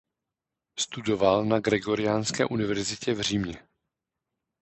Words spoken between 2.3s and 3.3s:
univerzitě v